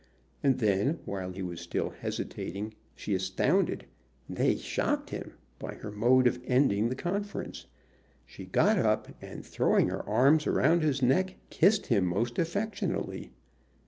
[0.41, 3.85] And then, while he was still hesitating, she astounded,
[4.27, 7.67] nay, shocked him by her mode of ending the conference.
[8.25, 13.29] She got up and, throwing her arms round his neck, kissed him most affectionately.